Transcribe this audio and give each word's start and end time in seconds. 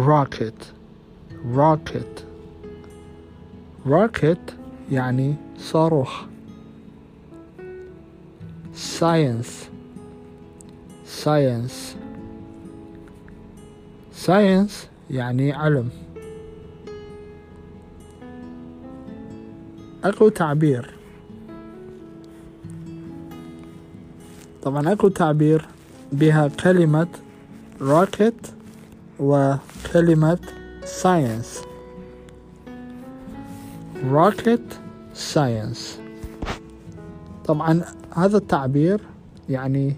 rocket 0.00 0.60
rocket 1.54 2.24
rocket 3.86 4.52
يعني 4.92 5.34
صاروخ 5.58 6.22
science 8.74 9.68
science 11.24 11.96
science 14.26 14.72
يعني 15.10 15.52
علم 15.52 15.88
اكو 20.04 20.28
تعبير 20.28 20.90
طبعا 24.62 24.92
اكو 24.92 25.08
تعبير 25.08 25.64
بها 26.12 26.48
كلمة 26.48 27.08
rocket 27.80 28.59
وكلمة 29.20 30.38
science. 30.84 31.64
Rocket 34.02 34.78
science. 35.14 36.00
طبعا 37.44 37.84
هذا 38.16 38.36
التعبير 38.36 39.00
يعني 39.48 39.96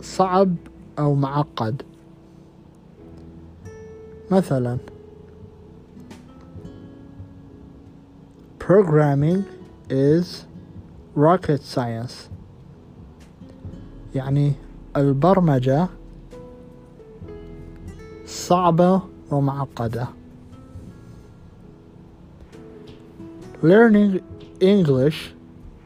صعب 0.00 0.54
أو 0.98 1.14
معقد. 1.14 1.82
مثلا 4.30 4.78
programming 8.58 9.42
is 9.90 10.46
rocket 11.16 11.62
science. 11.62 12.30
يعني 14.14 14.52
البرمجة 14.96 15.88
صعبة 18.48 19.00
ومعقدة. 19.30 20.08
Learning 23.62 24.20
English 24.60 25.32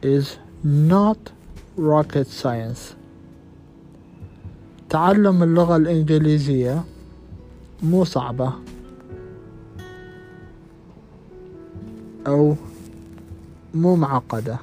is 0.03 0.37
not 0.65 1.31
rocket 1.77 2.27
science. 2.27 2.95
تعلم 4.89 5.43
اللغة 5.43 5.75
الإنجليزية 5.75 6.83
مو 7.83 8.03
صعبة. 8.03 8.53
أو 12.27 12.55
مو 13.73 13.95
معقدة. 13.95 14.57